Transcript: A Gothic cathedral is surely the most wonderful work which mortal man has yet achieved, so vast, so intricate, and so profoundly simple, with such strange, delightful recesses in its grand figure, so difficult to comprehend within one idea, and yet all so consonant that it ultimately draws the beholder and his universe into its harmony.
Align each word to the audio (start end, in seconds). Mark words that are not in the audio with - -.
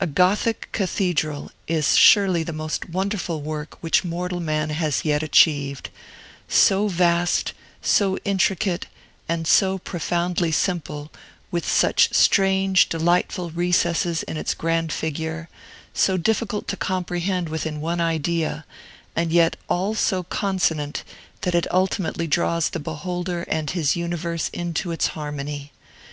A 0.00 0.06
Gothic 0.08 0.68
cathedral 0.72 1.52
is 1.68 1.96
surely 1.96 2.42
the 2.42 2.52
most 2.52 2.88
wonderful 2.90 3.40
work 3.40 3.80
which 3.80 4.02
mortal 4.02 4.40
man 4.40 4.70
has 4.70 5.04
yet 5.04 5.22
achieved, 5.22 5.90
so 6.48 6.88
vast, 6.88 7.52
so 7.80 8.16
intricate, 8.24 8.86
and 9.28 9.46
so 9.46 9.78
profoundly 9.78 10.50
simple, 10.50 11.12
with 11.52 11.68
such 11.70 12.12
strange, 12.12 12.88
delightful 12.88 13.50
recesses 13.52 14.24
in 14.24 14.36
its 14.36 14.54
grand 14.54 14.90
figure, 14.92 15.48
so 15.94 16.16
difficult 16.16 16.66
to 16.66 16.76
comprehend 16.76 17.48
within 17.48 17.80
one 17.80 18.00
idea, 18.00 18.64
and 19.14 19.30
yet 19.30 19.54
all 19.68 19.94
so 19.94 20.24
consonant 20.24 21.04
that 21.42 21.54
it 21.54 21.72
ultimately 21.72 22.26
draws 22.26 22.70
the 22.70 22.80
beholder 22.80 23.42
and 23.42 23.70
his 23.70 23.94
universe 23.94 24.48
into 24.52 24.90
its 24.90 25.06
harmony. 25.14 25.70